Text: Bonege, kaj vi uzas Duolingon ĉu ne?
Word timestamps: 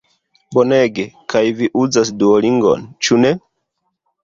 Bonege, 0.57 1.05
kaj 1.35 1.43
vi 1.59 1.69
uzas 1.83 2.13
Duolingon 2.23 2.91
ĉu 3.09 3.21
ne? 3.23 3.33